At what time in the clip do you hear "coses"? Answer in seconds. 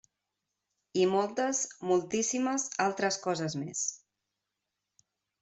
3.27-3.59